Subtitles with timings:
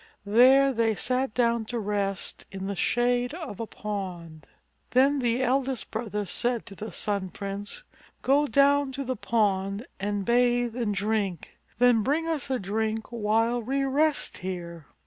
[0.25, 4.47] There they sat down to rest in the shade of a pond.
[4.97, 7.83] Then the eldest brother said to Sun Prince,
[8.23, 11.55] "Go down to the pond and bathe and drink.
[11.77, 14.87] Then bring us a drink while we rest here."